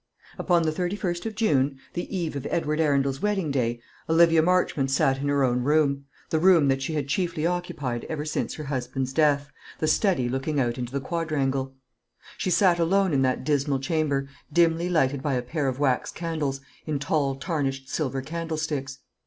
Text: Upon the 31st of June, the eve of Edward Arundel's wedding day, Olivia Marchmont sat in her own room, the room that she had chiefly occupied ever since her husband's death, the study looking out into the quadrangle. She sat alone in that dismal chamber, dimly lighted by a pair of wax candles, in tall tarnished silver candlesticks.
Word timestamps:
Upon 0.39 0.63
the 0.63 0.71
31st 0.71 1.27
of 1.27 1.35
June, 1.35 1.77
the 1.93 2.09
eve 2.17 2.35
of 2.35 2.47
Edward 2.49 2.79
Arundel's 2.79 3.21
wedding 3.21 3.51
day, 3.51 3.79
Olivia 4.09 4.41
Marchmont 4.41 4.89
sat 4.89 5.19
in 5.19 5.27
her 5.27 5.43
own 5.43 5.61
room, 5.61 6.05
the 6.31 6.39
room 6.39 6.69
that 6.69 6.81
she 6.81 6.95
had 6.95 7.07
chiefly 7.07 7.45
occupied 7.45 8.05
ever 8.05 8.25
since 8.25 8.55
her 8.55 8.63
husband's 8.63 9.13
death, 9.13 9.51
the 9.77 9.85
study 9.87 10.27
looking 10.27 10.59
out 10.59 10.79
into 10.79 10.91
the 10.91 11.01
quadrangle. 11.01 11.75
She 12.35 12.49
sat 12.49 12.79
alone 12.79 13.13
in 13.13 13.21
that 13.21 13.43
dismal 13.43 13.77
chamber, 13.77 14.27
dimly 14.51 14.89
lighted 14.89 15.21
by 15.21 15.35
a 15.35 15.43
pair 15.43 15.67
of 15.67 15.77
wax 15.77 16.11
candles, 16.11 16.61
in 16.87 16.97
tall 16.97 17.35
tarnished 17.35 17.87
silver 17.87 18.23
candlesticks. 18.23 18.97